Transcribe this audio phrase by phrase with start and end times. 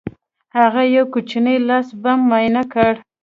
[0.57, 2.93] هغه یو کوچنی لاسي بم معاینه کړ